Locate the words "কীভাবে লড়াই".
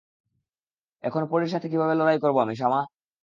1.71-2.19